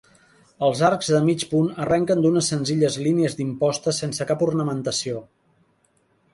Els 0.67 0.79
arcs 0.87 1.09
de 1.15 1.19
mig 1.25 1.45
punt 1.51 1.67
arrenquen 1.83 2.23
d'unes 2.25 2.49
senzilles 2.53 2.97
línies 3.09 3.39
d'imposta 3.43 3.95
sense 4.01 4.31
cap 4.33 4.45
ornamentació. 4.51 5.25